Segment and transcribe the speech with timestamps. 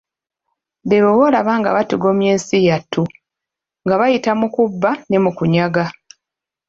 [0.87, 3.03] Beebo bolaba nga batigomya ensi yattu,
[3.83, 5.85] nga bayita mu kubba ne mu kunyaga.